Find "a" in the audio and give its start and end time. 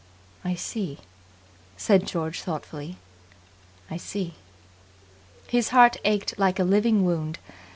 6.57-6.63